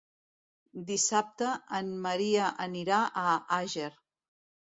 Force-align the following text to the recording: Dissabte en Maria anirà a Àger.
Dissabte 0.85 1.49
en 1.81 1.91
Maria 2.07 2.47
anirà 2.67 3.01
a 3.25 3.37
Àger. 3.59 3.93